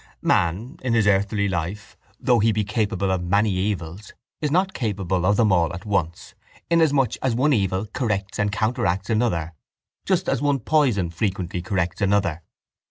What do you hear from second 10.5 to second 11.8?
poison frequently